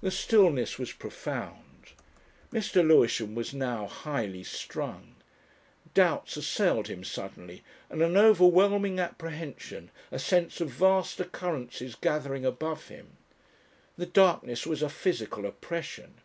The 0.00 0.12
stillness 0.12 0.78
was 0.78 0.92
profound, 0.92 1.90
Mr. 2.52 2.86
Lewisham 2.86 3.34
was 3.34 3.52
now 3.52 3.88
highly 3.88 4.44
strung. 4.44 5.16
Doubts 5.92 6.36
assailed 6.36 6.86
him 6.86 7.02
suddenly, 7.02 7.64
and 7.90 8.00
an 8.00 8.16
overwhelming 8.16 9.00
apprehension, 9.00 9.90
a 10.12 10.20
sense 10.20 10.60
of 10.60 10.68
vast 10.70 11.18
occurrences 11.18 11.96
gathering 11.96 12.44
above 12.46 12.86
him. 12.86 13.16
The 13.96 14.06
darkness 14.06 14.68
was 14.68 14.82
a 14.82 14.88
physical 14.88 15.44
oppression.... 15.44 16.20